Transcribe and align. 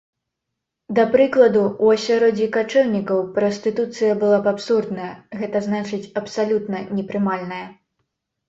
Да 0.99 1.03
прыкладу, 1.15 1.61
у 1.87 1.91
асяроддзі 1.95 2.47
качэўнікаў, 2.55 3.21
прастытуцыя 3.37 4.15
была 4.23 4.37
б 4.47 4.51
абсурдная, 4.55 5.13
гэта 5.43 5.57
значыць 5.67 6.03
абсалютна 6.23 6.77
непрымальная. 7.01 7.65